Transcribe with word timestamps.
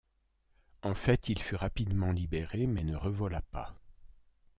En 0.81 0.95
fait 0.95 1.29
il 1.29 1.37
fut 1.39 1.55
rapidement 1.57 2.09
libéré, 2.11 2.65
mais 2.65 2.83
ne 2.83 2.95
revola 2.95 3.43
pas. 3.51 3.75